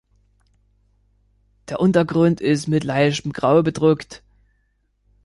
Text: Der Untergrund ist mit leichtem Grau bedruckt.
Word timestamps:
Der 1.69 1.79
Untergrund 1.79 2.41
ist 2.41 2.65
mit 2.67 2.83
leichtem 2.83 3.33
Grau 3.33 3.61
bedruckt. 3.61 4.23